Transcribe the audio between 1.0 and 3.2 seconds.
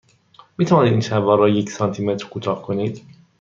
شلوار را یک سانتی متر کوتاه کنید؟